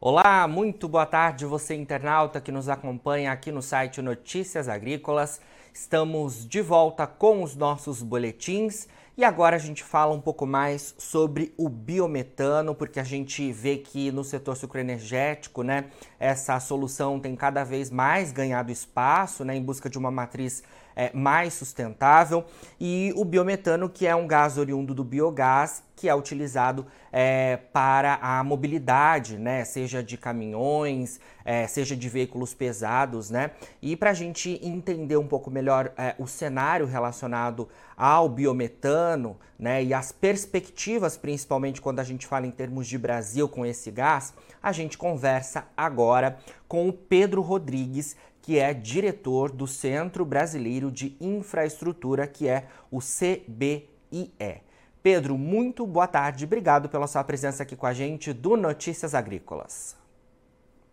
Olá, 0.00 0.46
muito 0.46 0.86
boa 0.86 1.04
tarde, 1.04 1.44
você 1.44 1.74
internauta 1.74 2.40
que 2.40 2.52
nos 2.52 2.68
acompanha 2.68 3.32
aqui 3.32 3.50
no 3.50 3.60
site 3.60 4.00
Notícias 4.00 4.68
Agrícolas. 4.68 5.40
Estamos 5.74 6.46
de 6.46 6.62
volta 6.62 7.04
com 7.04 7.42
os 7.42 7.56
nossos 7.56 8.00
boletins 8.00 8.86
e 9.16 9.24
agora 9.24 9.56
a 9.56 9.58
gente 9.58 9.82
fala 9.82 10.14
um 10.14 10.20
pouco 10.20 10.46
mais 10.46 10.94
sobre 10.98 11.52
o 11.58 11.68
biometano, 11.68 12.76
porque 12.76 13.00
a 13.00 13.04
gente 13.04 13.50
vê 13.50 13.78
que 13.78 14.12
no 14.12 14.22
setor 14.22 14.56
sucroenergético, 14.56 15.64
né, 15.64 15.86
essa 16.20 16.60
solução 16.60 17.18
tem 17.18 17.34
cada 17.34 17.64
vez 17.64 17.90
mais 17.90 18.30
ganhado 18.30 18.70
espaço, 18.70 19.44
né, 19.44 19.56
em 19.56 19.62
busca 19.64 19.90
de 19.90 19.98
uma 19.98 20.12
matriz 20.12 20.62
é, 20.94 21.12
mais 21.12 21.54
sustentável, 21.54 22.44
e 22.78 23.12
o 23.16 23.24
biometano, 23.24 23.88
que 23.88 24.06
é 24.06 24.14
um 24.14 24.28
gás 24.28 24.58
oriundo 24.58 24.94
do 24.94 25.02
biogás, 25.02 25.82
que 25.98 26.08
é 26.08 26.14
utilizado 26.14 26.86
é, 27.10 27.56
para 27.72 28.20
a 28.22 28.44
mobilidade, 28.44 29.36
né? 29.36 29.64
Seja 29.64 30.00
de 30.00 30.16
caminhões, 30.16 31.18
é, 31.44 31.66
seja 31.66 31.96
de 31.96 32.08
veículos 32.08 32.54
pesados, 32.54 33.30
né? 33.30 33.50
E 33.82 33.96
para 33.96 34.10
a 34.10 34.14
gente 34.14 34.60
entender 34.62 35.16
um 35.16 35.26
pouco 35.26 35.50
melhor 35.50 35.92
é, 35.98 36.14
o 36.16 36.26
cenário 36.28 36.86
relacionado 36.86 37.68
ao 37.96 38.28
biometano, 38.28 39.36
né? 39.58 39.82
E 39.82 39.92
as 39.92 40.12
perspectivas, 40.12 41.16
principalmente 41.16 41.80
quando 41.80 41.98
a 41.98 42.04
gente 42.04 42.28
fala 42.28 42.46
em 42.46 42.52
termos 42.52 42.86
de 42.86 42.96
Brasil 42.96 43.48
com 43.48 43.66
esse 43.66 43.90
gás, 43.90 44.32
a 44.62 44.70
gente 44.70 44.96
conversa 44.96 45.66
agora 45.76 46.38
com 46.68 46.88
o 46.88 46.92
Pedro 46.92 47.42
Rodrigues, 47.42 48.14
que 48.40 48.56
é 48.56 48.72
diretor 48.72 49.50
do 49.50 49.66
Centro 49.66 50.24
Brasileiro 50.24 50.92
de 50.92 51.16
Infraestrutura, 51.20 52.24
que 52.28 52.46
é 52.46 52.68
o 52.88 53.00
CBIE. 53.00 54.67
Pedro, 55.10 55.38
muito 55.38 55.86
boa 55.86 56.06
tarde. 56.06 56.44
Obrigado 56.44 56.86
pela 56.86 57.06
sua 57.06 57.24
presença 57.24 57.62
aqui 57.62 57.74
com 57.74 57.86
a 57.86 57.94
gente 57.94 58.30
do 58.30 58.58
Notícias 58.58 59.14
Agrícolas. 59.14 59.96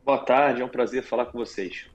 Boa 0.05 0.19
tarde, 0.19 0.61
é 0.61 0.65
um 0.65 0.69
prazer 0.69 1.03
falar 1.03 1.25
com 1.25 1.37
vocês. 1.37 1.87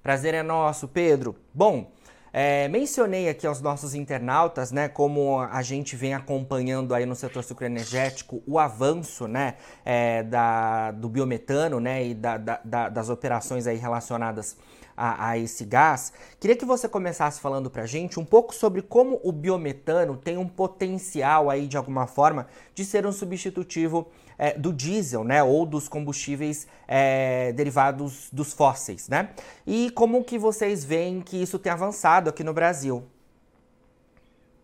Prazer 0.00 0.32
é 0.32 0.44
nosso, 0.44 0.86
Pedro. 0.86 1.34
Bom, 1.52 1.90
é, 2.38 2.68
mencionei 2.68 3.30
aqui 3.30 3.46
aos 3.46 3.62
nossos 3.62 3.94
internautas, 3.94 4.70
né, 4.70 4.88
como 4.90 5.40
a 5.40 5.62
gente 5.62 5.96
vem 5.96 6.12
acompanhando 6.12 6.94
aí 6.94 7.06
no 7.06 7.14
setor 7.14 7.42
sucroenergético 7.42 8.42
o 8.46 8.58
avanço, 8.58 9.26
né, 9.26 9.54
é, 9.82 10.22
da, 10.22 10.90
do 10.90 11.08
biometano, 11.08 11.80
né, 11.80 12.08
e 12.08 12.12
da, 12.12 12.36
da, 12.36 12.90
das 12.90 13.08
operações 13.08 13.66
aí 13.66 13.78
relacionadas 13.78 14.54
a, 14.94 15.30
a, 15.30 15.38
esse 15.38 15.64
gás. 15.64 16.12
Queria 16.38 16.54
que 16.54 16.66
você 16.66 16.86
começasse 16.86 17.40
falando 17.40 17.70
para 17.70 17.84
a 17.84 17.86
gente 17.86 18.20
um 18.20 18.24
pouco 18.24 18.54
sobre 18.54 18.82
como 18.82 19.18
o 19.24 19.32
biometano 19.32 20.14
tem 20.18 20.36
um 20.36 20.46
potencial 20.46 21.48
aí 21.48 21.66
de 21.66 21.78
alguma 21.78 22.06
forma 22.06 22.48
de 22.74 22.84
ser 22.84 23.06
um 23.06 23.12
substitutivo 23.12 24.08
é, 24.38 24.56
do 24.58 24.72
diesel, 24.72 25.24
né, 25.24 25.42
ou 25.42 25.64
dos 25.66 25.88
combustíveis 25.88 26.66
é, 26.86 27.52
derivados 27.52 28.28
dos 28.32 28.52
fósseis, 28.52 29.08
né? 29.08 29.30
E 29.66 29.90
como 29.90 30.22
que 30.24 30.38
vocês 30.38 30.84
veem 30.84 31.20
que 31.20 31.40
isso 31.40 31.58
tem 31.58 31.72
avançado 31.72 32.30
aqui 32.30 32.44
no 32.44 32.52
Brasil? 32.52 33.04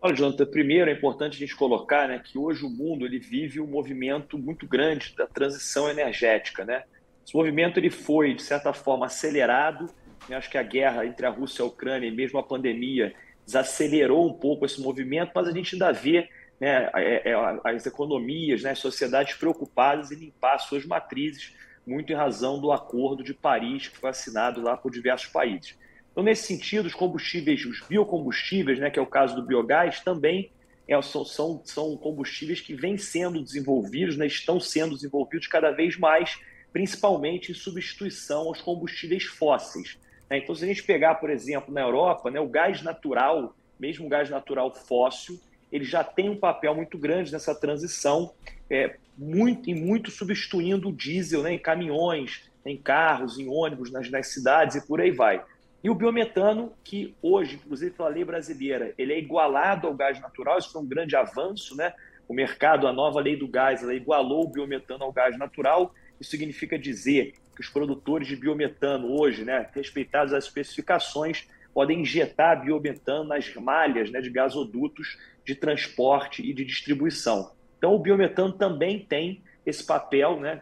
Olha, 0.05 0.15
Jonathan, 0.15 0.45
primeiro 0.45 0.89
é 0.89 0.93
importante 0.93 1.37
a 1.37 1.39
gente 1.39 1.55
colocar 1.55 2.09
né, 2.09 2.19
que 2.21 2.37
hoje 2.37 2.65
o 2.65 2.69
mundo 2.69 3.05
ele 3.05 3.19
vive 3.19 3.61
um 3.61 3.65
movimento 3.65 4.37
muito 4.37 4.67
grande 4.67 5.15
da 5.15 5.25
transição 5.25 5.89
energética. 5.89 6.65
Né? 6.65 6.83
Esse 7.25 7.33
movimento 7.33 7.79
ele 7.79 7.89
foi, 7.89 8.33
de 8.33 8.43
certa 8.43 8.73
forma, 8.73 9.05
acelerado. 9.05 9.89
Eu 10.29 10.37
acho 10.37 10.49
que 10.49 10.57
a 10.57 10.63
guerra 10.63 11.05
entre 11.05 11.25
a 11.25 11.29
Rússia 11.29 11.61
e 11.61 11.63
a 11.63 11.67
Ucrânia, 11.67 12.07
e 12.07 12.11
mesmo 12.11 12.37
a 12.37 12.43
pandemia, 12.43 13.13
desacelerou 13.45 14.27
um 14.27 14.33
pouco 14.33 14.65
esse 14.65 14.81
movimento, 14.81 15.31
mas 15.33 15.47
a 15.47 15.53
gente 15.53 15.75
ainda 15.75 15.93
vê 15.93 16.27
né, 16.59 16.89
é, 16.95 17.31
é, 17.31 17.35
as 17.63 17.85
economias, 17.85 18.63
né, 18.63 18.71
as 18.71 18.79
sociedades 18.79 19.35
preocupadas 19.35 20.11
em 20.11 20.15
limpar 20.15 20.59
suas 20.59 20.85
matrizes, 20.85 21.53
muito 21.85 22.11
em 22.11 22.15
razão 22.15 22.59
do 22.59 22.71
Acordo 22.71 23.23
de 23.23 23.33
Paris, 23.33 23.87
que 23.87 23.97
foi 23.97 24.09
assinado 24.09 24.61
lá 24.61 24.77
por 24.77 24.91
diversos 24.91 25.27
países. 25.27 25.77
Então, 26.11 26.23
nesse 26.23 26.47
sentido, 26.47 26.85
os 26.85 26.93
combustíveis, 26.93 27.65
os 27.65 27.81
biocombustíveis, 27.87 28.79
né, 28.79 28.89
que 28.89 28.99
é 28.99 29.01
o 29.01 29.07
caso 29.07 29.35
do 29.35 29.41
biogás, 29.41 29.99
também 30.01 30.51
é, 30.87 31.01
são, 31.01 31.25
são, 31.25 31.61
são 31.65 31.97
combustíveis 31.97 32.61
que 32.61 32.75
vêm 32.75 32.97
sendo 32.97 33.41
desenvolvidos, 33.41 34.15
né, 34.15 34.27
estão 34.27 34.59
sendo 34.59 34.95
desenvolvidos 34.95 35.47
cada 35.47 35.71
vez 35.71 35.97
mais, 35.97 36.39
principalmente 36.71 37.51
em 37.51 37.55
substituição 37.55 38.47
aos 38.47 38.61
combustíveis 38.61 39.23
fósseis. 39.23 39.97
Né? 40.29 40.37
Então, 40.37 40.53
se 40.53 40.63
a 40.63 40.67
gente 40.67 40.83
pegar, 40.83 41.15
por 41.15 41.29
exemplo, 41.29 41.73
na 41.73 41.81
Europa, 41.81 42.29
né, 42.29 42.39
o 42.39 42.47
gás 42.47 42.81
natural, 42.83 43.55
mesmo 43.79 44.05
o 44.05 44.09
gás 44.09 44.29
natural 44.29 44.73
fóssil, 44.73 45.39
ele 45.73 45.83
já 45.83 46.03
tem 46.03 46.29
um 46.29 46.37
papel 46.37 46.75
muito 46.75 46.99
grande 46.99 47.31
nessa 47.31 47.55
transição, 47.55 48.31
é, 48.69 48.95
muito 49.17 49.67
e 49.71 49.73
muito 49.73 50.11
substituindo 50.11 50.89
o 50.89 50.93
diesel 50.93 51.41
né, 51.41 51.53
em 51.53 51.57
caminhões, 51.57 52.47
em 52.63 52.77
carros, 52.77 53.39
em 53.39 53.49
ônibus, 53.49 53.91
nas, 53.91 54.07
nas 54.11 54.27
cidades 54.27 54.75
e 54.75 54.87
por 54.87 55.01
aí 55.01 55.09
vai. 55.09 55.43
E 55.83 55.89
o 55.89 55.95
biometano, 55.95 56.71
que 56.83 57.15
hoje, 57.23 57.55
inclusive 57.55 57.89
pela 57.89 58.07
lei 58.07 58.23
brasileira, 58.23 58.93
ele 58.99 59.13
é 59.13 59.17
igualado 59.17 59.87
ao 59.87 59.95
gás 59.95 60.21
natural, 60.21 60.59
isso 60.59 60.71
foi 60.71 60.81
um 60.83 60.87
grande 60.87 61.15
avanço, 61.15 61.75
né? 61.75 61.91
O 62.27 62.35
mercado, 62.35 62.87
a 62.87 62.93
nova 62.93 63.19
lei 63.19 63.35
do 63.35 63.47
gás, 63.47 63.81
ela 63.81 63.95
igualou 63.95 64.45
o 64.45 64.49
biometano 64.49 65.03
ao 65.03 65.11
gás 65.11 65.37
natural. 65.39 65.93
Isso 66.21 66.29
significa 66.29 66.77
dizer 66.77 67.33
que 67.55 67.61
os 67.61 67.67
produtores 67.67 68.27
de 68.27 68.35
biometano 68.35 69.11
hoje, 69.19 69.43
né, 69.43 69.67
respeitados 69.73 70.33
as 70.33 70.45
especificações, 70.45 71.47
podem 71.73 72.01
injetar 72.01 72.63
biometano 72.63 73.23
nas 73.23 73.53
malhas 73.55 74.11
né, 74.11 74.21
de 74.21 74.29
gasodutos 74.29 75.17
de 75.45 75.55
transporte 75.55 76.41
e 76.41 76.53
de 76.53 76.63
distribuição. 76.63 77.51
Então, 77.77 77.95
o 77.95 77.99
biometano 77.99 78.53
também 78.53 78.99
tem 78.99 79.43
esse 79.65 79.83
papel, 79.83 80.39
né, 80.39 80.61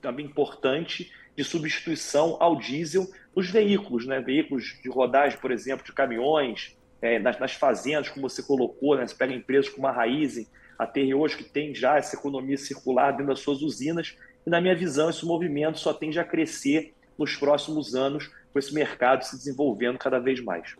também 0.00 0.26
importante, 0.26 1.12
de 1.36 1.44
substituição 1.44 2.36
ao 2.40 2.56
diesel 2.56 3.06
nos 3.34 3.50
veículos, 3.50 4.06
né, 4.06 4.20
veículos 4.20 4.78
de 4.82 4.88
rodagem, 4.88 5.38
por 5.38 5.50
exemplo, 5.50 5.84
de 5.84 5.92
caminhões, 5.92 6.76
é, 7.00 7.18
nas, 7.18 7.38
nas, 7.38 7.52
fazendas, 7.52 8.08
como 8.08 8.28
você 8.28 8.42
colocou, 8.42 8.96
né, 8.96 9.06
você 9.06 9.14
pega 9.14 9.34
empresas 9.34 9.68
como 9.68 9.86
a 9.86 9.92
Raizen, 9.92 10.46
a 10.78 10.90
hoje 11.16 11.36
que 11.36 11.44
tem 11.44 11.74
já 11.74 11.96
essa 11.96 12.16
economia 12.16 12.56
circular 12.56 13.12
dentro 13.12 13.26
das 13.26 13.40
suas 13.40 13.62
usinas, 13.62 14.16
e 14.46 14.50
na 14.50 14.60
minha 14.60 14.74
visão, 14.74 15.08
esse 15.08 15.24
movimento 15.24 15.78
só 15.78 15.92
tende 15.92 16.18
a 16.18 16.24
crescer 16.24 16.94
nos 17.18 17.36
próximos 17.36 17.94
anos, 17.94 18.30
com 18.52 18.58
esse 18.58 18.74
mercado 18.74 19.24
se 19.24 19.36
desenvolvendo 19.36 19.98
cada 19.98 20.18
vez 20.18 20.42
mais. 20.42 20.76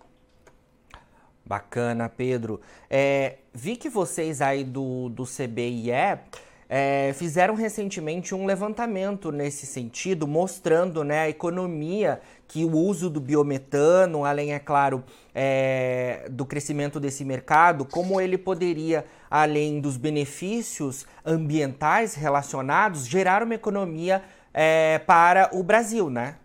Bacana, 1.45 2.09
Pedro. 2.09 2.61
É, 2.89 3.39
vi 3.53 3.77
que 3.77 3.89
vocês 3.89 4.41
aí 4.41 4.63
do, 4.63 5.09
do 5.09 5.25
CBIE 5.25 5.91
é, 6.75 7.13
fizeram 7.13 7.55
recentemente 7.55 8.35
um 8.35 8.47
levantamento 8.47 9.31
nesse 9.31 9.67
sentido, 9.67 10.27
mostrando 10.27 11.05
né, 11.05 11.21
a 11.21 11.29
economia 11.29 12.21
que 12.49 12.65
o 12.65 12.73
uso 12.73 13.11
do 13.11 13.21
biometano, 13.21 14.25
além, 14.25 14.55
é 14.55 14.59
claro, 14.59 15.05
é, 15.35 16.27
do 16.31 16.47
crescimento 16.47 16.99
desse 16.99 17.25
mercado, 17.25 17.85
como 17.85 18.21
ele 18.21 18.39
poderia, 18.39 19.05
além 19.31 19.81
dos 19.81 19.97
benefícios 19.97 21.07
ambientais 21.27 22.15
relacionados, 22.15 23.07
gerar 23.07 23.43
uma 23.43 23.55
economia 23.55 24.23
é, 24.55 24.99
para 25.07 25.51
o 25.53 25.63
Brasil, 25.63 26.09
né? 26.09 26.37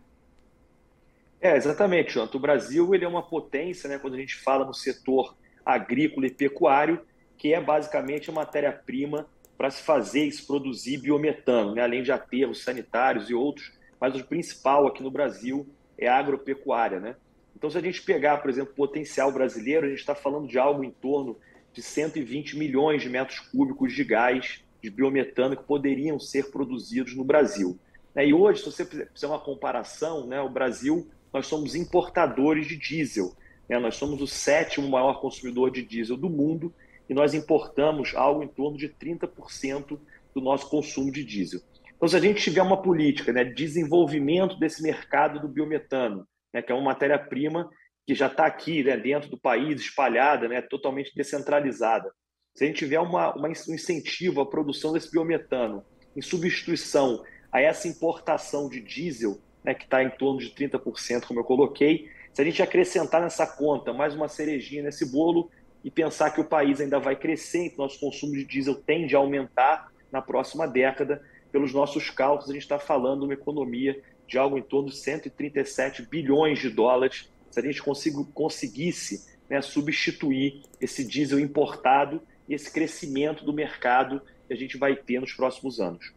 É, 1.48 1.56
exatamente, 1.56 2.16
Jonathan. 2.16 2.38
O 2.38 2.42
Brasil 2.42 2.94
ele 2.94 3.06
é 3.06 3.08
uma 3.08 3.24
potência, 3.24 3.88
né, 3.90 3.98
quando 3.98 4.16
a 4.16 4.18
gente 4.18 4.36
fala 4.36 4.66
no 4.66 4.74
setor 4.74 5.34
agrícola 5.66 6.28
e 6.28 6.30
pecuário, 6.30 7.00
que 7.38 7.54
é 7.54 7.62
basicamente 7.62 8.30
a 8.30 8.34
matéria-prima 8.34 9.26
para 9.58 9.72
se 9.72 9.82
fazer 9.82 10.26
e 10.26 10.32
se 10.32 10.46
produzir 10.46 10.98
biometano, 10.98 11.74
né, 11.74 11.84
além 11.84 12.04
de 12.04 12.12
aterros 12.12 12.66
sanitários 12.66 13.30
e 13.30 13.34
outros, 13.34 13.72
mas 13.98 14.14
o 14.14 14.26
principal 14.26 14.88
aqui 14.88 15.02
no 15.02 15.10
Brasil 15.10 15.66
é 15.98 16.10
a 16.10 16.18
agropecuária. 16.18 17.00
Né? 17.00 17.16
Então, 17.56 17.70
se 17.70 17.78
a 17.78 17.82
gente 17.82 18.02
pegar, 18.02 18.40
por 18.40 18.50
exemplo, 18.50 18.74
o 18.74 18.76
potencial 18.76 19.32
brasileiro, 19.32 19.86
a 19.86 19.90
gente 19.90 20.00
está 20.00 20.14
falando 20.14 20.50
de 20.50 20.60
algo 20.60 20.84
em 20.84 20.92
torno 20.92 21.38
de 21.72 21.82
120 21.82 22.58
milhões 22.58 23.02
de 23.02 23.08
metros 23.08 23.40
cúbicos 23.40 23.94
de 23.94 24.04
gás 24.04 24.62
de 24.84 24.90
biometano 24.90 25.56
que 25.56 25.64
poderiam 25.64 26.20
ser 26.20 26.52
produzidos 26.52 27.16
no 27.16 27.24
Brasil. 27.24 27.80
E 28.18 28.34
hoje, 28.34 28.60
se 28.60 28.66
você 28.66 28.84
fizer 28.84 29.28
uma 29.28 29.40
comparação, 29.40 30.28
né, 30.28 30.42
o 30.42 30.50
Brasil 30.50 31.08
nós 31.34 31.48
somos 31.48 31.76
importadores 31.76 32.68
de 32.68 32.78
diesel. 32.78 33.36
Né? 33.70 33.78
Nós 33.80 33.96
somos 33.96 34.22
o 34.22 34.28
sétimo 34.28 34.88
maior 34.90 35.20
consumidor 35.22 35.72
de 35.72 35.82
diesel 35.82 36.18
do 36.18 36.30
mundo 36.30 36.74
e 37.10 37.14
nós 37.14 37.34
importamos 37.34 38.14
algo 38.16 38.44
em 38.44 38.48
torno 38.48 38.78
de 38.78 38.90
30% 38.90 40.00
do 40.34 40.42
nosso 40.42 40.70
consumo 40.70 41.12
de 41.12 41.24
diesel. 41.24 41.62
Então, 41.96 42.08
se 42.08 42.16
a 42.16 42.20
gente 42.20 42.42
tiver 42.42 42.62
uma 42.62 42.82
política 42.82 43.34
né, 43.34 43.44
de 43.44 43.56
desenvolvimento 43.56 44.58
desse 44.60 44.84
mercado 44.84 45.40
do 45.40 45.48
biometano, 45.48 46.28
né, 46.54 46.62
que 46.62 46.72
é 46.72 46.76
uma 46.76 46.84
matéria-prima 46.84 47.70
que 48.06 48.14
já 48.14 48.28
está 48.28 48.46
aqui 48.46 48.84
né, 48.84 48.96
dentro 48.96 49.30
do 49.30 49.38
país, 49.38 49.82
espalhada, 49.82 50.48
né, 50.48 50.62
totalmente 50.62 51.12
descentralizada, 51.16 52.12
se 52.54 52.64
a 52.64 52.68
gente 52.68 52.78
tiver 52.78 53.00
uma, 53.00 53.36
uma, 53.36 53.48
um 53.48 53.74
incentivo 53.74 54.42
à 54.42 54.46
produção 54.46 54.94
desse 54.94 55.12
biometano 55.12 55.84
em 56.16 56.22
substituição 56.22 57.24
a 57.52 57.62
essa 57.62 57.88
importação 57.88 58.70
de 58.70 58.82
diesel, 58.82 59.40
né, 59.68 59.74
que 59.74 59.84
está 59.84 60.02
em 60.02 60.10
torno 60.10 60.40
de 60.40 60.50
30%, 60.52 61.26
como 61.26 61.42
eu 61.42 61.44
coloquei. 61.44 62.10
Se 62.32 62.42
a 62.42 62.46
gente 62.46 62.62
acrescentar 62.62 63.22
nessa 63.22 63.46
conta 63.46 63.92
mais 63.92 64.16
uma 64.16 64.30
cerejinha 64.30 64.82
nesse 64.82 65.12
bolo 65.12 65.52
e 65.84 65.92
pensar 65.92 66.32
que 66.32 66.40
o 66.40 66.46
país 66.46 66.80
ainda 66.80 67.00
vai 67.00 67.18
crescer, 67.18 67.72
que 67.72 67.78
nosso 67.78 68.00
consumo 68.00 68.32
de 68.32 68.46
diesel 68.46 68.76
tende 68.76 69.14
a 69.14 69.20
aumentar 69.20 69.92
na 70.10 70.22
próxima 70.22 70.66
década, 70.66 71.22
pelos 71.52 71.74
nossos 71.74 72.10
cálculos, 72.10 72.50
a 72.50 72.54
gente 72.54 72.62
está 72.62 72.80
falando 72.80 73.22
de 73.22 73.26
uma 73.26 73.34
economia 73.34 74.02
de 74.26 74.38
algo 74.38 74.58
em 74.58 74.62
torno 74.62 74.90
de 74.90 74.96
137 74.96 76.04
bilhões 76.04 76.60
de 76.60 76.70
dólares, 76.70 77.30
se 77.50 77.60
a 77.60 77.64
gente 77.64 77.82
conseguisse 78.34 79.28
né, 79.50 79.62
substituir 79.62 80.62
esse 80.80 81.06
diesel 81.06 81.40
importado 81.40 82.22
e 82.48 82.54
esse 82.54 82.72
crescimento 82.72 83.44
do 83.44 83.52
mercado 83.52 84.22
que 84.48 84.54
a 84.54 84.58
gente 84.58 84.78
vai 84.78 84.96
ter 84.96 85.20
nos 85.20 85.34
próximos 85.34 85.80
anos. 85.80 86.14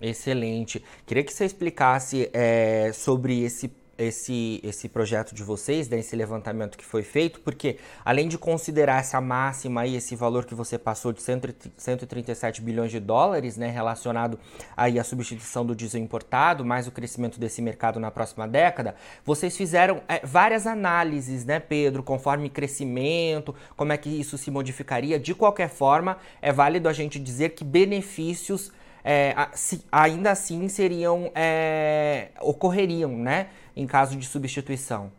Excelente. 0.00 0.82
Queria 1.06 1.22
que 1.22 1.32
você 1.32 1.44
explicasse 1.44 2.28
é, 2.32 2.90
sobre 2.92 3.42
esse 3.42 3.70
esse, 3.98 4.60
esse 4.62 4.88
projeto 4.88 5.34
de 5.34 5.42
vocês, 5.42 5.88
né, 5.88 5.98
esse 5.98 6.14
levantamento 6.16 6.76
que 6.76 6.84
foi 6.84 7.02
feito, 7.02 7.40
porque 7.40 7.78
além 8.04 8.28
de 8.28 8.36
considerar 8.36 9.00
essa 9.00 9.20
máxima 9.20 9.82
aí, 9.82 9.96
esse 9.96 10.16
valor 10.16 10.44
que 10.44 10.54
você 10.54 10.78
passou 10.78 11.12
de 11.12 11.22
137 11.22 12.60
bilhões 12.60 12.90
de 12.90 13.00
dólares, 13.00 13.56
né, 13.56 13.70
relacionado 13.70 14.38
aí 14.76 14.98
à 14.98 15.04
substituição 15.04 15.64
do 15.64 15.74
diesel 15.74 16.00
importado, 16.00 16.64
mais 16.64 16.86
o 16.86 16.90
crescimento 16.90 17.38
desse 17.38 17.62
mercado 17.62 18.00
na 18.00 18.10
próxima 18.10 18.46
década, 18.46 18.94
vocês 19.24 19.56
fizeram 19.56 20.02
é, 20.08 20.24
várias 20.24 20.66
análises, 20.66 21.44
né, 21.44 21.60
Pedro, 21.60 22.02
conforme 22.02 22.50
crescimento, 22.50 23.54
como 23.76 23.92
é 23.92 23.96
que 23.96 24.08
isso 24.08 24.36
se 24.36 24.50
modificaria. 24.50 25.18
De 25.18 25.34
qualquer 25.34 25.68
forma, 25.68 26.18
é 26.42 26.52
válido 26.52 26.88
a 26.88 26.92
gente 26.92 27.18
dizer 27.18 27.50
que 27.50 27.64
benefícios 27.64 28.72
é, 29.04 29.34
ainda 29.92 30.30
assim 30.30 30.68
seriam 30.68 31.30
é, 31.34 32.30
ocorreriam, 32.40 33.16
né? 33.16 33.48
em 33.76 33.86
caso 33.86 34.16
de 34.16 34.26
substituição? 34.26 35.12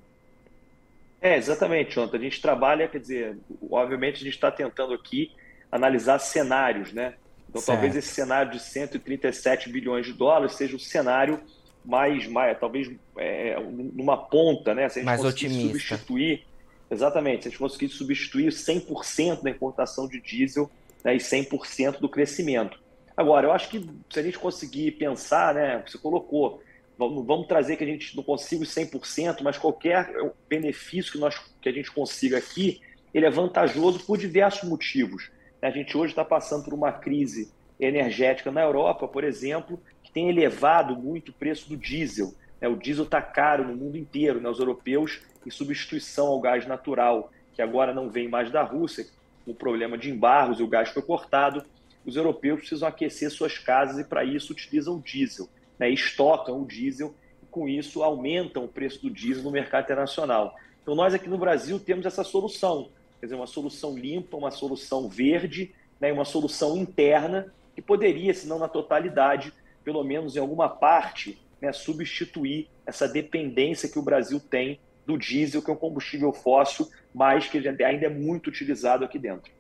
É, 1.22 1.38
exatamente, 1.38 1.96
Jonathan. 1.96 2.18
A 2.18 2.22
gente 2.22 2.42
trabalha, 2.42 2.88
quer 2.88 3.00
dizer, 3.00 3.38
obviamente 3.70 4.16
a 4.16 4.24
gente 4.24 4.36
está 4.36 4.52
tentando 4.52 4.94
aqui 4.94 5.32
analisar 5.72 6.20
cenários, 6.20 6.94
né? 6.94 7.16
Então 7.50 7.62
certo. 7.62 7.78
talvez 7.78 7.96
esse 7.96 8.14
cenário 8.14 8.52
de 8.52 8.60
137 8.60 9.70
bilhões 9.70 10.06
de 10.06 10.14
dólares 10.14 10.56
seja 10.56 10.76
o 10.76 10.80
cenário 10.80 11.40
mais, 11.84 12.28
mais 12.28 12.58
talvez 12.60 12.92
é, 13.18 13.58
numa 13.60 14.18
ponta, 14.18 14.74
né? 14.74 14.88
Se 14.88 15.00
a 15.00 15.02
gente 15.02 15.06
mais 15.06 15.24
otimista. 15.24 15.68
substituir, 15.68 16.46
exatamente, 16.90 17.44
se 17.44 17.48
a 17.48 17.52
gente 17.52 17.60
conseguir 17.60 17.90
substituir 17.90 18.50
100% 18.50 19.42
da 19.42 19.50
importação 19.50 20.08
de 20.08 20.22
diesel 20.22 20.70
né, 21.04 21.16
e 21.16 21.18
100% 21.18 22.00
do 22.00 22.10
crescimento. 22.10 22.80
Agora, 23.16 23.48
eu 23.48 23.52
acho 23.52 23.70
que 23.70 23.88
se 24.10 24.20
a 24.20 24.24
gente 24.24 24.38
conseguir 24.38 24.92
pensar, 24.92 25.54
né, 25.54 25.84
você 25.86 25.98
colocou, 25.98 26.62
Vamos, 26.98 27.48
trazer 27.48 27.76
que 27.76 27.84
a 27.84 27.88
gente 27.88 28.16
não 28.16 28.24
consiga 28.24 28.64
os 28.64 28.70
100%, 28.70 29.42
mas 29.44 29.58
qualquer 29.58 30.10
benefício 30.48 31.12
que, 31.12 31.18
nós, 31.18 31.38
que 31.62 31.68
a 31.68 31.72
gente 31.72 31.92
consiga 31.92 32.38
aqui, 32.38 32.82
ele 33.14 33.26
é 33.26 33.30
vantajoso 33.30 34.06
por 34.06 34.18
diversos 34.18 34.68
motivos. 34.68 35.30
A 35.62 35.70
gente 35.70 35.98
hoje 35.98 36.14
está 36.14 36.24
passando 36.24 36.64
por 36.64 36.74
uma 36.74 36.94
crise 36.94 37.52
energética 37.80 38.50
na 38.50 38.62
Europa, 38.62 39.08
por 39.08 39.24
exemplo, 39.24 39.80
que 40.04 40.12
tem 40.12 40.30
elevado 40.30 40.96
muito 40.96 41.30
o 41.30 41.34
preço 41.34 41.68
do 41.68 41.76
diesel. 41.76 42.34
Né? 42.62 42.68
O 42.70 42.78
diesel 42.78 43.04
está 43.04 43.22
caro 43.22 43.68
no 43.68 43.76
mundo 43.76 43.98
inteiro, 43.98 44.40
né? 44.40 44.48
os 44.48 44.60
europeus, 44.60 45.22
em 45.46 45.50
substituição 45.50 46.28
ao 46.28 46.40
gás 46.40 46.66
natural, 46.66 47.30
que 47.54 47.62
agora 47.62 47.94
não 47.94 48.10
vem 48.10 48.30
mais 48.30 48.50
da 48.52 48.64
Rússia, 48.64 49.06
o 49.46 49.54
problema 49.54 49.98
de 49.98 50.10
embargos 50.10 50.60
e 50.60 50.64
o 50.64 50.68
gás 50.68 50.90
foi 50.90 51.02
cortado. 51.02 51.64
Os 52.06 52.16
europeus 52.16 52.60
precisam 52.60 52.88
aquecer 52.88 53.32
suas 53.32 53.58
casas 53.58 53.98
e, 54.00 54.04
para 54.04 54.24
isso, 54.24 54.54
utilizam 54.54 55.00
diesel 55.00 55.50
né, 55.78 55.90
estocam 55.90 56.62
o 56.62 56.66
diesel 56.66 57.14
e, 57.42 57.46
com 57.46 57.68
isso, 57.68 58.04
aumentam 58.04 58.66
o 58.66 58.68
preço 58.68 59.02
do 59.02 59.10
diesel 59.10 59.44
no 59.44 59.52
mercado 59.52 59.86
internacional. 59.86 60.56
Então, 60.82 60.96
nós 60.96 61.14
aqui 61.14 61.30
no 61.30 61.38
Brasil 61.38 61.80
temos 61.80 62.06
essa 62.06 62.24
solução, 62.24 62.90
quer 63.20 63.28
dizer, 63.28 63.36
uma 63.36 63.48
solução 63.48 63.98
limpa, 63.98 64.38
uma 64.38 64.52
solução 64.52 65.10
verde, 65.10 65.74
né, 66.00 66.12
uma 66.12 66.26
solução 66.26 66.78
interna 66.78 67.54
que 67.74 67.82
poderia, 67.82 68.34
se 68.34 68.48
não 68.48 68.60
na 68.60 68.68
totalidade, 68.68 69.52
pelo 69.84 70.04
menos 70.04 70.36
em 70.36 70.40
alguma 70.40 70.70
parte, 70.70 71.40
né, 71.62 71.72
substituir 71.74 72.70
essa 72.86 73.08
dependência 73.08 73.90
que 73.90 74.00
o 74.00 74.04
Brasil 74.04 74.40
tem 74.40 74.80
do 75.06 75.18
diesel, 75.18 75.62
que 75.62 75.70
é 75.70 75.74
um 75.74 75.78
combustível 75.78 76.32
fóssil, 76.32 76.90
mas 77.14 77.48
que 77.48 77.58
ainda 77.58 78.06
é 78.06 78.10
muito 78.10 78.48
utilizado 78.48 79.04
aqui 79.04 79.20
dentro. 79.20 79.52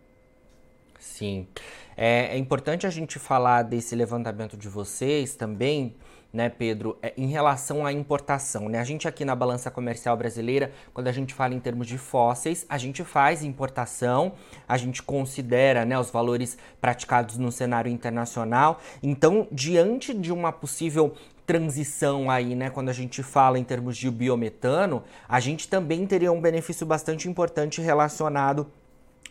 Sim. 1.05 1.47
É, 1.95 2.35
é 2.35 2.37
importante 2.37 2.85
a 2.85 2.89
gente 2.89 3.19
falar 3.19 3.61
desse 3.61 3.95
levantamento 3.95 4.57
de 4.57 4.67
vocês 4.67 5.33
também, 5.35 5.95
né, 6.33 6.49
Pedro, 6.49 6.97
é, 7.01 7.13
em 7.15 7.27
relação 7.27 7.85
à 7.85 7.93
importação. 7.93 8.67
Né? 8.67 8.79
A 8.79 8.83
gente 8.83 9.07
aqui 9.07 9.23
na 9.23 9.33
balança 9.33 9.71
comercial 9.71 10.17
brasileira, 10.17 10.73
quando 10.93 11.07
a 11.07 11.11
gente 11.13 11.33
fala 11.33 11.53
em 11.53 11.59
termos 11.59 11.87
de 11.87 11.97
fósseis, 11.97 12.65
a 12.67 12.77
gente 12.77 13.03
faz 13.05 13.43
importação, 13.43 14.33
a 14.67 14.75
gente 14.75 15.01
considera 15.01 15.85
né, 15.85 15.97
os 15.97 16.09
valores 16.09 16.57
praticados 16.81 17.37
no 17.37 17.51
cenário 17.51 17.89
internacional. 17.89 18.81
Então, 19.01 19.47
diante 19.51 20.13
de 20.13 20.33
uma 20.33 20.51
possível 20.51 21.13
transição 21.45 22.29
aí, 22.29 22.55
né, 22.55 22.69
quando 22.71 22.89
a 22.89 22.93
gente 22.93 23.23
fala 23.23 23.57
em 23.57 23.63
termos 23.63 23.95
de 23.95 24.09
biometano, 24.09 25.03
a 25.29 25.39
gente 25.39 25.69
também 25.69 26.05
teria 26.05 26.31
um 26.31 26.41
benefício 26.41 26.85
bastante 26.85 27.29
importante 27.29 27.79
relacionado 27.79 28.69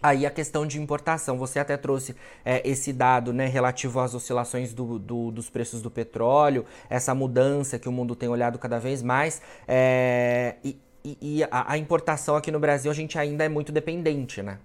Aí 0.02 0.26
a 0.26 0.30
questão 0.30 0.66
de 0.66 0.78
importação, 0.78 1.38
você 1.38 1.58
até 1.58 1.76
trouxe 1.76 2.14
é, 2.44 2.68
esse 2.68 2.92
dado 2.92 3.32
né, 3.32 3.46
relativo 3.46 4.00
às 4.00 4.14
oscilações 4.14 4.74
do, 4.74 4.98
do, 4.98 5.30
dos 5.30 5.48
preços 5.48 5.80
do 5.80 5.90
petróleo, 5.90 6.66
essa 6.90 7.14
mudança 7.14 7.78
que 7.78 7.88
o 7.88 7.92
mundo 7.92 8.14
tem 8.14 8.28
olhado 8.28 8.58
cada 8.58 8.78
vez 8.78 9.02
mais. 9.02 9.40
É, 9.66 10.56
e, 10.62 10.76
e 11.04 11.44
a, 11.44 11.72
a, 11.72 11.78
importação 11.78 12.36
aqui 12.36 12.50
no 12.50 12.58
Brasil 12.58 12.90
a 12.90 12.94
gente 12.94 13.18
ainda 13.18 13.44
é 13.44 13.48
muito 13.48 13.72
dependente, 13.72 14.42
né? 14.42 14.58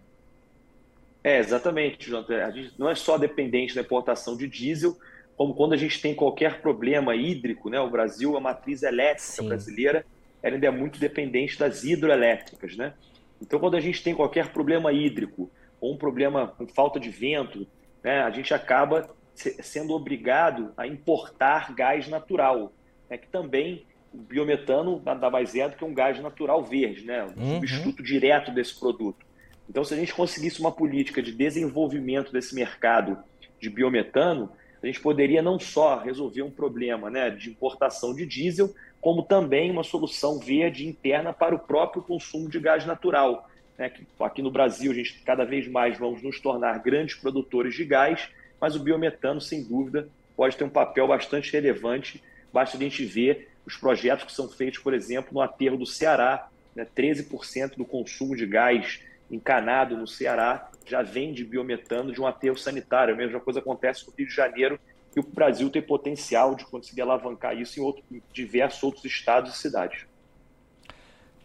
É, 1.24 1.40
exatamente, 1.40 2.10
Jonathan. 2.10 2.46
A 2.46 2.52
gente 2.52 2.74
não 2.78 2.90
é 2.90 2.96
só 2.96 3.18
dependente 3.18 3.76
da 3.76 3.82
importação 3.82 4.38
de 4.38 4.48
diesel, 4.48 4.98
como 5.38 5.54
quando 5.54 5.74
a 5.74 5.78
gente 5.78 6.02
tem 6.02 6.16
qualquer 6.16 6.62
problema 6.62 7.16
hídrico, 7.16 7.70
né? 7.70 7.80
O 7.80 7.90
Brasil, 7.90 8.36
a 8.36 8.42
matriz 8.42 8.84
elétrica 8.84 9.42
Sim. 9.42 9.48
brasileira, 9.48 10.06
ela 10.42 10.56
ainda 10.56 10.68
é 10.68 10.72
muito 10.72 11.00
dependente 11.00 11.58
das 11.58 11.84
hidroelétricas, 11.84 12.76
né? 12.76 12.94
Então, 13.42 13.60
quando 13.60 13.76
a 13.76 13.80
gente 13.80 14.04
tem 14.04 14.14
qualquer 14.14 14.52
problema 14.52 14.92
hídrico 14.92 15.50
ou 15.80 15.94
um 15.94 15.98
problema 15.98 16.48
com 16.48 16.68
falta 16.68 17.00
de 17.00 17.10
vento, 17.10 17.66
né, 18.04 18.22
a 18.22 18.30
gente 18.30 18.54
acaba 18.54 19.10
sendo 19.34 19.94
obrigado 19.94 20.74
a 20.76 20.86
importar 20.86 21.74
gás 21.74 22.08
natural, 22.08 22.74
né, 23.10 23.18
que 23.18 23.28
também 23.28 23.86
o 24.14 24.18
biometano 24.18 25.02
nada 25.06 25.30
mais 25.30 25.56
é 25.56 25.70
do 25.70 25.78
que 25.78 25.86
um 25.86 25.94
gás 25.94 26.20
natural 26.20 26.64
verde, 26.64 27.06
né, 27.06 27.24
um 27.24 27.42
uhum. 27.42 27.54
substituto 27.56 28.04
direto 28.04 28.52
desse 28.52 28.78
produto. 28.78 29.26
Então, 29.70 29.84
se 29.84 29.94
a 29.94 29.98
gente 29.98 30.14
conseguisse 30.14 30.60
uma 30.60 30.72
política 30.72 31.22
de 31.22 31.32
desenvolvimento 31.32 32.34
desse 32.34 32.56
mercado 32.56 33.18
de 33.60 33.70
biometano, 33.70 34.52
a 34.82 34.86
gente 34.86 35.02
poderia 35.02 35.42
não 35.42 35.60
só 35.60 35.98
resolver 35.98 36.42
um 36.42 36.52
problema 36.52 37.10
né, 37.10 37.30
de 37.30 37.50
importação 37.50 38.14
de 38.14 38.26
diesel, 38.26 38.74
como 39.02 39.24
também 39.24 39.72
uma 39.72 39.84
solução 39.84 40.40
verde 40.40 40.88
interna 40.88 41.34
para 41.34 41.56
o 41.56 41.60
próprio 41.60 42.02
consumo 42.02 42.50
de 42.50 42.60
gás 42.60 42.86
natural. 42.86 43.50
Né? 43.78 43.92
Aqui 44.20 44.42
no 44.42 44.52
Brasil, 44.52 44.92
a 44.92 44.96
gente 44.96 45.22
cada 45.26 45.46
vez 45.46 45.68
mais 45.68 45.98
vamos 45.98 46.22
nos 46.22 46.40
tornar 46.40 46.80
grandes 46.80 47.16
produtores 47.16 47.76
de 47.76 47.86
gás, 47.86 48.30
mas 48.60 48.76
o 48.76 48.80
biometano, 48.80 49.40
sem 49.40 49.64
dúvida, 49.64 50.08
pode 50.36 50.56
ter 50.56 50.64
um 50.64 50.70
papel 50.70 51.08
bastante 51.08 51.52
relevante. 51.52 52.24
Basta 52.52 52.78
a 52.78 52.80
gente 52.80 53.06
ver 53.06 53.50
os 53.66 53.76
projetos 53.78 54.26
que 54.26 54.32
são 54.32 54.50
feitos, 54.50 54.80
por 54.80 54.94
exemplo, 54.94 55.34
no 55.34 55.42
aterro 55.42 55.78
do 55.78 55.86
Ceará. 55.86 56.50
Né? 56.76 56.86
13% 56.96 57.76
do 57.76 57.86
consumo 57.86 58.36
de 58.36 58.46
gás 58.46 59.02
encanado 59.30 59.96
no 59.96 60.08
Ceará 60.08 60.70
já 60.86 61.02
vem 61.02 61.34
de 61.34 61.44
biometano 61.44 62.12
de 62.12 62.20
um 62.20 62.28
aterro 62.28 62.58
sanitário. 62.58 63.14
A 63.14 63.18
mesma 63.18 63.40
coisa 63.40 63.60
acontece 63.60 64.08
no 64.08 64.14
Rio 64.18 64.28
de 64.28 64.34
Janeiro 64.34 64.80
e 65.16 65.20
o 65.20 65.24
Brasil 65.24 65.70
tem 65.70 65.82
potencial 65.82 66.56
de 66.56 66.66
conseguir 66.66 67.02
alavancar 67.02 67.58
isso 67.58 67.80
em, 67.80 67.84
outro, 67.84 68.04
em 68.12 68.22
diversos 68.34 68.82
outros 68.84 69.06
estados 69.06 69.56
e 69.56 69.58
cidades. 69.58 70.06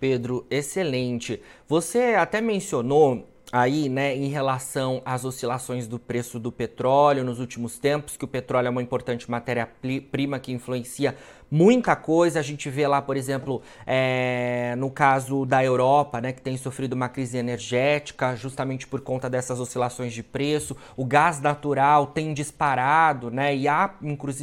Pedro, 0.01 0.47
excelente. 0.51 1.43
Você 1.67 2.15
até 2.15 2.41
mencionou 2.41 3.27
aí, 3.55 3.89
né, 3.89 4.17
em 4.17 4.27
relação 4.27 5.01
às 5.05 5.25
oscilações 5.25 5.87
do 5.87 5.97
preço 5.97 6.41
do 6.41 6.51
petróleo 6.51 7.23
nos 7.23 7.39
últimos 7.39 7.79
tempos, 7.79 8.17
que 8.17 8.25
o 8.25 8.29
petróleo 8.29 8.67
é 8.67 8.71
uma 8.71 8.83
importante 8.83 9.31
matéria-prima 9.31 10.41
que 10.41 10.51
influencia 10.51 11.15
muita 11.49 11.95
coisa. 11.95 12.41
A 12.41 12.43
gente 12.43 12.69
vê 12.69 12.85
lá, 12.89 13.01
por 13.01 13.17
exemplo, 13.17 13.63
é, 13.87 14.75
no 14.77 14.91
caso 14.91 15.47
da 15.47 15.65
Europa, 15.65 16.21
né, 16.21 16.33
que 16.33 16.43
tem 16.43 16.57
sofrido 16.57 16.95
uma 16.95 17.09
crise 17.09 17.39
energética 17.39 18.35
justamente 18.35 18.89
por 18.89 19.01
conta 19.03 19.31
dessas 19.31 19.61
oscilações 19.61 20.13
de 20.13 20.25
preço. 20.25 20.77
O 20.97 21.05
gás 21.05 21.41
natural 21.41 22.09
tem 22.09 22.35
disparado, 22.35 23.31
né, 23.31 23.55
e 23.55 23.69
há 23.69 23.95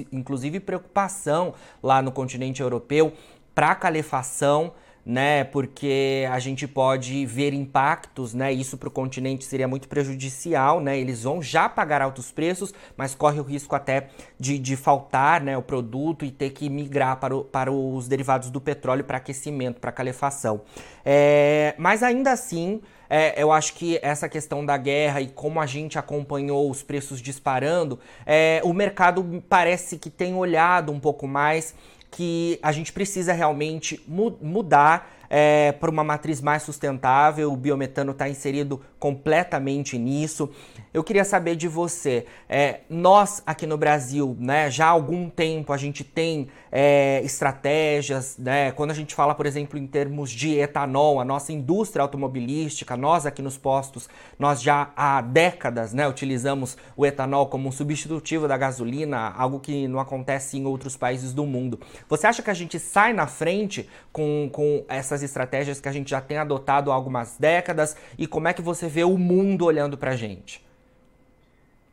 inclusive 0.10 0.62
preocupação 0.62 1.54
lá 1.84 2.02
no 2.02 2.14
continente 2.14 2.62
europeu 2.62 3.12
para 3.54 3.72
a 3.72 3.76
calefação 3.76 4.72
né? 5.06 5.44
Porque 5.44 6.28
a 6.32 6.40
gente 6.40 6.68
pode 6.68 7.26
ver 7.26 7.54
impactos, 7.54 8.34
né? 8.34 8.52
Isso 8.52 8.78
para 8.78 8.88
o 8.88 8.92
continente 8.92 9.44
seria 9.44 9.68
muito 9.68 9.88
prejudicial, 9.88 10.80
né? 10.80 10.98
Eles 11.00 11.24
vão 11.24 11.42
já 11.42 11.68
pagar 11.68 12.02
altos 12.02 12.32
preços, 12.32 12.74
mas 12.96 13.16
corre 13.16 13.40
o 13.40 13.44
risco 13.44 13.76
até 13.76 14.10
de, 14.40 14.58
de 14.58 14.76
faltar, 14.76 15.42
né? 15.42 15.58
O 15.58 15.62
produto 15.62 16.24
e 16.24 16.32
ter 16.32 16.52
que 16.52 16.70
migrar 16.70 17.18
para, 17.20 17.36
o, 17.36 17.44
para 17.44 17.72
os 17.72 18.08
derivados 18.08 18.50
do 18.50 18.62
petróleo 18.62 19.04
para 19.04 19.18
aquecimento, 19.18 19.80
para 19.80 19.92
calefação. 19.92 20.62
É, 21.04 21.74
mas 21.78 22.04
ainda 22.04 22.32
assim, 22.32 22.82
é, 23.10 23.42
eu 23.42 23.52
acho 23.52 23.74
que 23.74 24.00
essa 24.02 24.30
questão 24.30 24.66
da 24.66 24.78
guerra 24.78 25.20
e 25.20 25.28
como 25.28 25.60
a 25.60 25.66
gente 25.66 26.00
acompanhou 26.00 26.72
os 26.72 26.82
preços 26.82 27.22
disparando, 27.22 28.00
é, 28.26 28.62
o 28.64 28.72
mercado 28.72 29.44
parece 29.50 29.98
que 29.98 30.10
tem 30.10 30.34
olhado 30.34 30.94
um 30.94 31.00
pouco 31.00 31.28
mais 31.28 31.76
que 32.12 32.60
a 32.62 32.72
gente 32.72 32.92
precisa 32.92 33.34
realmente 33.34 34.00
mu 34.08 34.38
mudar 34.42 35.21
é, 35.34 35.72
para 35.72 35.90
uma 35.90 36.04
matriz 36.04 36.42
mais 36.42 36.62
sustentável. 36.64 37.54
O 37.54 37.56
biometano 37.56 38.12
está 38.12 38.28
inserido 38.28 38.82
completamente 39.00 39.98
nisso. 39.98 40.50
Eu 40.94 41.06
queria 41.06 41.24
saber 41.24 41.56
de 41.56 41.70
você. 41.70 42.26
É, 42.50 42.82
nós 42.90 43.42
aqui 43.46 43.66
no 43.66 43.78
Brasil, 43.78 44.36
né, 44.38 44.70
já 44.70 44.88
há 44.88 44.90
algum 44.90 45.30
tempo 45.30 45.72
a 45.72 45.78
gente 45.78 46.04
tem 46.04 46.50
é, 46.70 47.22
estratégias, 47.24 48.38
né? 48.38 48.72
Quando 48.72 48.92
a 48.92 48.94
gente 48.94 49.16
fala, 49.16 49.34
por 49.34 49.46
exemplo, 49.46 49.80
em 49.80 49.88
termos 49.88 50.30
de 50.30 50.58
etanol, 50.58 51.20
a 51.22 51.26
nossa 51.26 51.54
indústria 51.54 52.02
automobilística, 52.02 52.98
nós 52.98 53.26
aqui 53.26 53.42
nos 53.42 53.58
postos, 53.58 54.10
nós 54.38 54.62
já 54.62 54.92
há 54.96 55.22
décadas, 55.22 55.94
né, 55.94 56.08
utilizamos 56.08 56.78
o 56.96 57.06
etanol 57.06 57.48
como 57.48 57.70
um 57.70 57.72
substitutivo 57.72 58.48
da 58.48 58.58
gasolina, 58.58 59.34
algo 59.38 59.60
que 59.60 59.88
não 59.88 60.00
acontece 60.00 60.58
em 60.58 60.66
outros 60.66 60.98
países 60.98 61.34
do 61.34 61.46
mundo. 61.46 61.80
Você 62.10 62.28
acha 62.28 62.42
que 62.42 62.50
a 62.50 62.54
gente 62.54 62.78
sai 62.80 63.14
na 63.14 63.28
frente 63.28 63.90
com, 64.12 64.50
com 64.52 64.84
essas 64.90 65.21
estratégias 65.22 65.80
que 65.80 65.88
a 65.88 65.92
gente 65.92 66.10
já 66.10 66.22
tem 66.22 66.38
adotado 66.38 66.92
há 66.92 66.96
algumas 66.96 67.38
décadas 67.38 67.96
e 68.18 68.28
como 68.28 68.48
é 68.48 68.54
que 68.54 68.62
você 68.62 68.88
vê 68.88 69.04
o 69.04 69.18
mundo 69.18 69.66
olhando 69.66 69.98
para 69.98 70.12
a 70.12 70.16
gente? 70.16 70.64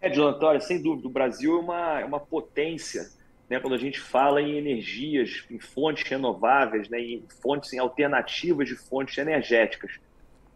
É, 0.00 0.10
olha, 0.18 0.60
sem 0.60 0.80
dúvida, 0.80 1.08
o 1.08 1.10
Brasil 1.10 1.56
é 1.56 1.60
uma, 1.60 2.00
é 2.00 2.04
uma 2.04 2.20
potência 2.20 3.10
né, 3.48 3.58
quando 3.58 3.74
a 3.74 3.78
gente 3.78 3.98
fala 3.98 4.40
em 4.40 4.56
energias, 4.56 5.44
em 5.50 5.58
fontes 5.58 6.08
renováveis, 6.08 6.88
né, 6.88 7.00
em 7.00 7.24
fontes 7.42 7.72
em 7.72 7.78
alternativas 7.78 8.68
de 8.68 8.76
fontes 8.76 9.16
energéticas. 9.18 9.92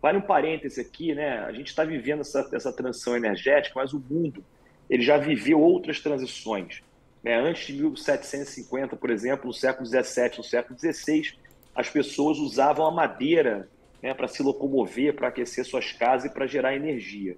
Vale 0.00 0.18
um 0.18 0.22
parêntese 0.22 0.80
aqui, 0.80 1.14
né, 1.14 1.38
a 1.40 1.52
gente 1.52 1.68
está 1.68 1.84
vivendo 1.84 2.20
essa, 2.20 2.48
essa 2.52 2.72
transição 2.72 3.16
energética, 3.16 3.74
mas 3.76 3.92
o 3.92 4.00
mundo 4.00 4.44
ele 4.88 5.02
já 5.02 5.16
viveu 5.16 5.60
outras 5.60 6.00
transições. 6.00 6.82
Né? 7.22 7.34
Antes 7.34 7.66
de 7.66 7.82
1750, 7.82 8.96
por 8.96 9.10
exemplo, 9.10 9.46
no 9.46 9.54
século 9.54 9.86
XVII, 9.86 10.38
no 10.38 10.44
século 10.44 10.78
XVI, 10.78 11.34
as 11.74 11.88
pessoas 11.88 12.38
usavam 12.38 12.86
a 12.86 12.90
madeira 12.90 13.68
né, 14.02 14.12
para 14.12 14.28
se 14.28 14.42
locomover, 14.42 15.14
para 15.14 15.28
aquecer 15.28 15.64
suas 15.64 15.92
casas 15.92 16.30
e 16.30 16.34
para 16.34 16.46
gerar 16.46 16.74
energia. 16.74 17.36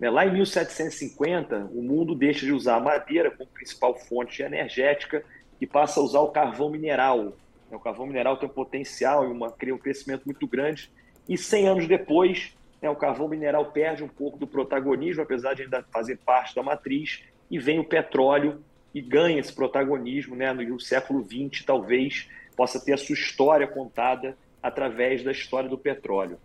Né, 0.00 0.10
lá 0.10 0.26
em 0.26 0.32
1750, 0.32 1.70
o 1.72 1.82
mundo 1.82 2.14
deixa 2.14 2.44
de 2.44 2.52
usar 2.52 2.76
a 2.76 2.80
madeira 2.80 3.30
como 3.30 3.48
principal 3.50 3.94
fonte 3.96 4.42
energética 4.42 5.24
e 5.60 5.66
passa 5.66 6.00
a 6.00 6.02
usar 6.02 6.20
o 6.20 6.30
carvão 6.30 6.70
mineral. 6.70 7.24
Né, 7.70 7.76
o 7.76 7.80
carvão 7.80 8.06
mineral 8.06 8.36
tem 8.36 8.48
um 8.48 8.52
potencial 8.52 9.24
e 9.24 9.32
uma, 9.32 9.52
cria 9.52 9.74
um 9.74 9.78
crescimento 9.78 10.24
muito 10.24 10.46
grande. 10.46 10.90
E 11.28 11.36
100 11.36 11.68
anos 11.68 11.88
depois, 11.88 12.54
né, 12.80 12.90
o 12.90 12.96
carvão 12.96 13.28
mineral 13.28 13.72
perde 13.72 14.02
um 14.02 14.08
pouco 14.08 14.38
do 14.38 14.46
protagonismo, 14.46 15.22
apesar 15.22 15.54
de 15.54 15.62
ainda 15.62 15.84
fazer 15.92 16.18
parte 16.18 16.54
da 16.54 16.62
matriz, 16.62 17.22
e 17.50 17.58
vem 17.58 17.78
o 17.78 17.84
petróleo 17.84 18.62
e 18.96 19.02
ganha 19.02 19.38
esse 19.38 19.52
protagonismo. 19.52 20.34
Né, 20.34 20.50
no 20.54 20.80
século 20.80 21.22
XX, 21.22 21.62
talvez, 21.66 22.30
possa 22.56 22.82
ter 22.82 22.94
a 22.94 22.96
sua 22.96 23.12
história 23.12 23.66
contada 23.66 24.34
através 24.62 25.22
da 25.22 25.30
história 25.30 25.68
do 25.68 25.76
petróleo. 25.76 26.38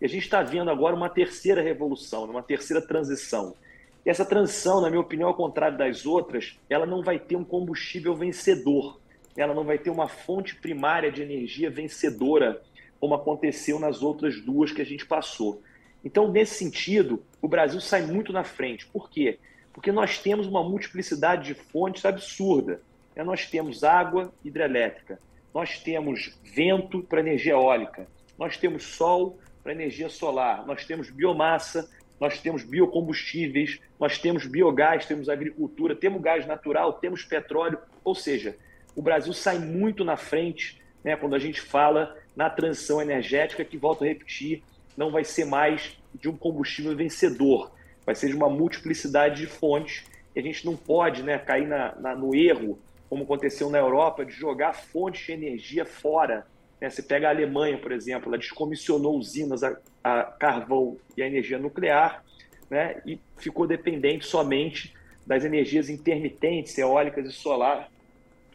E 0.00 0.04
a 0.04 0.08
gente 0.08 0.22
está 0.22 0.40
vendo 0.40 0.70
agora 0.70 0.94
uma 0.94 1.08
terceira 1.08 1.60
revolução, 1.60 2.24
uma 2.26 2.44
terceira 2.44 2.80
transição. 2.80 3.56
E 4.04 4.10
essa 4.10 4.24
transição, 4.24 4.80
na 4.80 4.88
minha 4.88 5.00
opinião, 5.00 5.28
ao 5.28 5.34
contrário 5.34 5.76
das 5.76 6.06
outras, 6.06 6.56
ela 6.70 6.86
não 6.86 7.02
vai 7.02 7.18
ter 7.18 7.34
um 7.34 7.42
combustível 7.42 8.14
vencedor. 8.14 9.00
Ela 9.36 9.52
não 9.52 9.64
vai 9.64 9.76
ter 9.76 9.90
uma 9.90 10.06
fonte 10.06 10.54
primária 10.54 11.10
de 11.10 11.22
energia 11.22 11.68
vencedora, 11.68 12.62
como 13.00 13.16
aconteceu 13.16 13.80
nas 13.80 14.00
outras 14.00 14.40
duas 14.40 14.70
que 14.70 14.80
a 14.80 14.86
gente 14.86 15.04
passou. 15.04 15.60
Então, 16.04 16.30
nesse 16.30 16.54
sentido, 16.54 17.20
o 17.42 17.48
Brasil 17.48 17.80
sai 17.80 18.02
muito 18.02 18.32
na 18.32 18.44
frente. 18.44 18.86
Por 18.86 19.10
quê? 19.10 19.40
Porque 19.76 19.92
nós 19.92 20.18
temos 20.18 20.46
uma 20.46 20.64
multiplicidade 20.64 21.52
de 21.52 21.54
fontes 21.54 22.06
absurda. 22.06 22.80
Nós 23.14 23.44
temos 23.44 23.84
água 23.84 24.32
hidrelétrica, 24.42 25.20
nós 25.52 25.78
temos 25.78 26.34
vento 26.42 27.02
para 27.02 27.20
energia 27.20 27.52
eólica, 27.52 28.08
nós 28.38 28.56
temos 28.56 28.84
sol 28.84 29.38
para 29.62 29.72
energia 29.72 30.08
solar, 30.08 30.66
nós 30.66 30.86
temos 30.86 31.10
biomassa, 31.10 31.90
nós 32.18 32.40
temos 32.40 32.64
biocombustíveis, 32.64 33.78
nós 34.00 34.18
temos 34.18 34.46
biogás, 34.46 35.04
temos 35.04 35.28
agricultura, 35.28 35.94
temos 35.94 36.22
gás 36.22 36.46
natural, 36.46 36.94
temos 36.94 37.22
petróleo. 37.24 37.78
Ou 38.02 38.14
seja, 38.14 38.56
o 38.94 39.02
Brasil 39.02 39.34
sai 39.34 39.58
muito 39.58 40.04
na 40.04 40.16
frente 40.16 40.80
né, 41.04 41.16
quando 41.16 41.34
a 41.34 41.38
gente 41.38 41.60
fala 41.60 42.16
na 42.34 42.48
transição 42.48 43.00
energética, 43.00 43.62
que, 43.62 43.76
volto 43.76 44.04
a 44.04 44.06
repetir, 44.06 44.62
não 44.96 45.10
vai 45.10 45.22
ser 45.22 45.44
mais 45.44 45.98
de 46.14 46.30
um 46.30 46.36
combustível 46.36 46.96
vencedor, 46.96 47.75
vai 48.06 48.14
ser 48.14 48.28
de 48.28 48.34
uma 48.34 48.48
multiplicidade 48.48 49.40
de 49.40 49.46
fontes. 49.46 50.04
E 50.34 50.40
a 50.40 50.42
gente 50.42 50.64
não 50.64 50.76
pode 50.76 51.22
né, 51.22 51.36
cair 51.36 51.66
na, 51.66 51.94
na, 51.96 52.14
no 52.14 52.34
erro, 52.34 52.78
como 53.10 53.24
aconteceu 53.24 53.68
na 53.68 53.78
Europa, 53.78 54.24
de 54.24 54.32
jogar 54.32 54.72
fontes 54.72 55.26
de 55.26 55.32
energia 55.32 55.84
fora 55.84 56.46
né? 56.80 56.90
Você 56.90 57.02
pega 57.02 57.28
a 57.28 57.30
Alemanha, 57.30 57.78
por 57.78 57.92
exemplo, 57.92 58.28
ela 58.28 58.38
descomissionou 58.38 59.16
usinas 59.16 59.62
a, 59.62 59.76
a 60.02 60.24
carvão 60.24 60.96
e 61.16 61.22
a 61.22 61.26
energia 61.26 61.58
nuclear 61.58 62.22
né? 62.70 63.00
e 63.06 63.18
ficou 63.36 63.66
dependente 63.66 64.26
somente 64.26 64.94
das 65.26 65.44
energias 65.44 65.88
intermitentes, 65.88 66.76
eólicas 66.78 67.26
e 67.26 67.32
solar, 67.32 67.90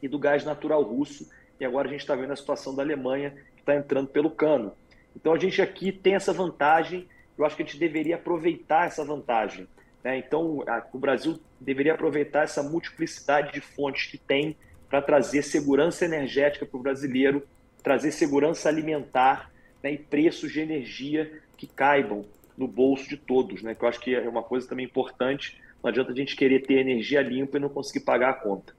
e 0.02 0.08
do 0.08 0.18
gás 0.18 0.46
natural 0.46 0.82
russo. 0.82 1.30
E 1.60 1.66
agora 1.66 1.88
a 1.88 1.92
gente 1.92 2.02
está 2.02 2.16
vendo 2.16 2.32
a 2.32 2.36
situação 2.36 2.74
da 2.74 2.82
Alemanha, 2.82 3.32
que 3.56 3.62
está 3.62 3.76
entrando 3.76 4.08
pelo 4.08 4.32
cano. 4.32 4.72
Então 5.16 5.34
a 5.34 5.38
gente 5.38 5.62
aqui 5.62 5.92
tem 5.92 6.16
essa 6.16 6.32
vantagem, 6.32 7.08
eu 7.42 7.48
acho 7.48 7.56
que 7.56 7.64
a 7.64 7.66
gente 7.66 7.78
deveria 7.78 8.16
aproveitar 8.16 8.88
essa 8.88 9.04
vantagem. 9.04 9.68
Né? 10.04 10.18
Então 10.18 10.64
a, 10.68 10.86
o 10.94 11.00
Brasil 11.00 11.40
deveria 11.60 11.94
aproveitar 11.94 12.44
essa 12.44 12.64
multiplicidade 12.64 13.54
de 13.54 13.62
fontes 13.62 14.06
que 14.10 14.18
tem 14.18 14.56
para 14.90 15.02
trazer 15.02 15.42
segurança 15.44 16.06
energética 16.06 16.66
para 16.66 16.78
o 16.78 16.82
brasileiro 16.82 17.44
trazer 17.82 18.12
segurança 18.12 18.70
alimentar 18.70 19.52
né, 19.82 19.94
e 19.94 19.98
preços 19.98 20.52
de 20.52 20.60
energia 20.60 21.42
que 21.58 21.68
caibam 21.68 22.26
no 22.58 22.68
bolso 22.68 23.08
de 23.10 23.18
todos, 23.18 23.64
né? 23.64 23.74
Que 23.74 23.84
eu 23.84 23.90
acho 23.90 24.00
que 24.00 24.14
é 24.14 24.30
uma 24.30 24.44
coisa 24.44 24.68
também 24.68 24.86
importante. 24.86 25.60
Não 25.82 25.90
adianta 25.90 26.12
a 26.12 26.16
gente 26.16 26.36
querer 26.36 26.62
ter 26.62 26.76
energia 26.76 27.22
limpa 27.22 27.58
e 27.58 27.60
não 27.60 27.70
conseguir 27.70 28.02
pagar 28.02 28.30
a 28.30 28.34
conta. 28.34 28.76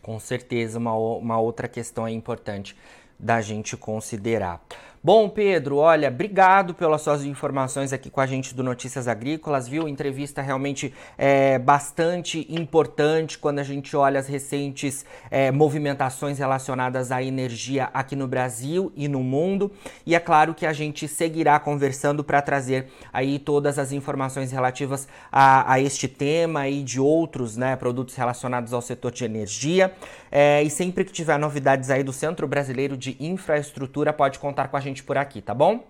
Com 0.00 0.18
certeza, 0.18 0.78
uma, 0.78 0.94
uma 0.94 1.38
outra 1.38 1.68
questão 1.68 2.06
é 2.06 2.10
importante 2.10 2.74
da 3.18 3.40
gente 3.40 3.76
considerar. 3.76 4.64
Bom, 5.00 5.28
Pedro, 5.28 5.76
olha, 5.76 6.08
obrigado 6.08 6.74
pelas 6.74 7.02
suas 7.02 7.24
informações 7.24 7.92
aqui 7.92 8.10
com 8.10 8.20
a 8.20 8.26
gente 8.26 8.52
do 8.52 8.64
Notícias 8.64 9.06
Agrícolas, 9.06 9.68
viu? 9.68 9.86
Entrevista 9.86 10.42
realmente 10.42 10.92
é, 11.16 11.56
bastante 11.56 12.44
importante 12.50 13.38
quando 13.38 13.60
a 13.60 13.62
gente 13.62 13.96
olha 13.96 14.18
as 14.18 14.26
recentes 14.26 15.06
é, 15.30 15.52
movimentações 15.52 16.40
relacionadas 16.40 17.12
à 17.12 17.22
energia 17.22 17.88
aqui 17.94 18.16
no 18.16 18.26
Brasil 18.26 18.92
e 18.96 19.06
no 19.06 19.22
mundo. 19.22 19.70
E 20.04 20.16
é 20.16 20.20
claro 20.20 20.52
que 20.52 20.66
a 20.66 20.72
gente 20.72 21.06
seguirá 21.06 21.60
conversando 21.60 22.24
para 22.24 22.42
trazer 22.42 22.88
aí 23.12 23.38
todas 23.38 23.78
as 23.78 23.92
informações 23.92 24.50
relativas 24.50 25.06
a, 25.30 25.74
a, 25.74 25.80
este 25.80 26.08
tema 26.08 26.68
e 26.68 26.82
de 26.82 26.98
outros 26.98 27.56
né, 27.56 27.76
produtos 27.76 28.16
relacionados 28.16 28.72
ao 28.72 28.82
setor 28.82 29.12
de 29.12 29.24
energia. 29.24 29.92
É, 30.30 30.60
e 30.62 30.68
sempre 30.68 31.04
que 31.04 31.12
tiver 31.12 31.38
novidades 31.38 31.88
aí 31.88 32.02
do 32.02 32.12
Centro 32.12 32.48
Brasileiro 32.48 32.96
de 32.96 33.16
Infraestrutura, 33.20 34.12
pode 34.12 34.40
contar 34.40 34.66
com 34.66 34.76
a 34.76 34.80
gente 34.80 34.87
gente 34.88 35.02
por 35.02 35.16
aqui, 35.16 35.40
tá 35.40 35.54
bom? 35.54 35.86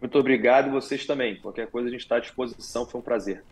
Muito 0.00 0.18
obrigado, 0.18 0.70
vocês 0.70 1.04
também. 1.06 1.36
Qualquer 1.36 1.68
coisa 1.68 1.88
a 1.88 1.90
gente 1.90 2.00
está 2.00 2.16
à 2.16 2.20
disposição, 2.20 2.86
foi 2.86 3.00
um 3.00 3.04
prazer. 3.04 3.42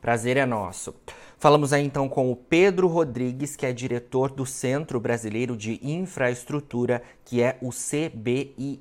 Prazer 0.00 0.36
é 0.36 0.46
nosso. 0.46 0.94
Falamos 1.42 1.72
aí 1.72 1.84
então 1.84 2.08
com 2.08 2.30
o 2.30 2.36
Pedro 2.36 2.86
Rodrigues, 2.86 3.56
que 3.56 3.66
é 3.66 3.72
diretor 3.72 4.30
do 4.30 4.46
Centro 4.46 5.00
Brasileiro 5.00 5.56
de 5.56 5.80
Infraestrutura, 5.82 7.02
que 7.24 7.42
é 7.42 7.58
o 7.60 7.70
CBIE. 7.70 8.78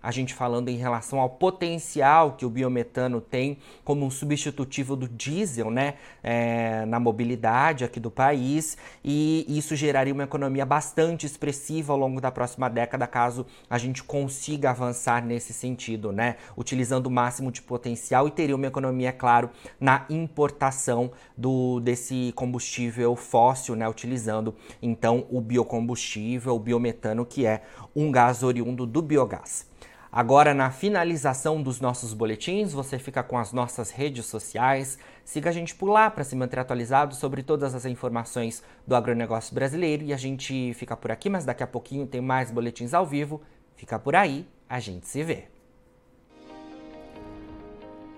A 0.00 0.12
gente 0.12 0.32
falando 0.32 0.68
em 0.68 0.76
relação 0.76 1.18
ao 1.18 1.28
potencial 1.28 2.36
que 2.36 2.46
o 2.46 2.48
biometano 2.50 3.20
tem 3.20 3.58
como 3.84 4.06
um 4.06 4.12
substitutivo 4.12 4.94
do 4.94 5.08
diesel, 5.08 5.72
né, 5.72 5.94
é, 6.22 6.86
na 6.86 7.00
mobilidade 7.00 7.82
aqui 7.82 7.98
do 7.98 8.12
país, 8.12 8.78
e 9.02 9.44
isso 9.48 9.74
geraria 9.74 10.14
uma 10.14 10.22
economia 10.22 10.64
bastante 10.64 11.26
expressiva 11.26 11.92
ao 11.94 11.98
longo 11.98 12.20
da 12.20 12.30
próxima 12.30 12.70
década, 12.70 13.08
caso 13.08 13.44
a 13.68 13.76
gente 13.76 14.04
consiga 14.04 14.70
avançar 14.70 15.20
nesse 15.24 15.52
sentido, 15.52 16.12
né, 16.12 16.36
utilizando 16.56 17.08
o 17.08 17.10
máximo 17.10 17.50
de 17.50 17.60
potencial 17.60 18.28
e 18.28 18.30
teria 18.30 18.54
uma 18.54 18.68
economia, 18.68 19.08
é 19.08 19.12
claro, 19.12 19.50
na 19.80 20.06
importação 20.08 21.10
do 21.36 21.80
desse 21.80 22.03
desse 22.04 22.32
combustível 22.34 23.16
fóssil, 23.16 23.74
né, 23.74 23.88
utilizando 23.88 24.54
então 24.82 25.26
o 25.30 25.40
biocombustível, 25.40 26.54
o 26.54 26.58
biometano, 26.58 27.24
que 27.24 27.46
é 27.46 27.62
um 27.96 28.12
gás 28.12 28.42
oriundo 28.42 28.84
do 28.86 29.00
biogás. 29.00 29.66
Agora, 30.12 30.54
na 30.54 30.70
finalização 30.70 31.60
dos 31.60 31.80
nossos 31.80 32.12
boletins, 32.12 32.72
você 32.72 32.98
fica 32.98 33.22
com 33.22 33.36
as 33.36 33.52
nossas 33.52 33.90
redes 33.90 34.26
sociais. 34.26 34.96
Siga 35.24 35.50
a 35.50 35.52
gente 35.52 35.74
por 35.74 35.88
lá 35.88 36.08
para 36.08 36.22
se 36.22 36.36
manter 36.36 36.60
atualizado 36.60 37.16
sobre 37.16 37.42
todas 37.42 37.74
as 37.74 37.84
informações 37.84 38.62
do 38.86 38.94
agronegócio 38.94 39.52
brasileiro. 39.52 40.04
E 40.04 40.12
a 40.12 40.16
gente 40.16 40.72
fica 40.74 40.96
por 40.96 41.10
aqui, 41.10 41.28
mas 41.28 41.44
daqui 41.44 41.64
a 41.64 41.66
pouquinho 41.66 42.06
tem 42.06 42.20
mais 42.20 42.52
boletins 42.52 42.94
ao 42.94 43.04
vivo. 43.04 43.42
Fica 43.74 43.98
por 43.98 44.14
aí, 44.14 44.46
a 44.68 44.78
gente 44.78 45.08
se 45.08 45.24
vê. 45.24 45.53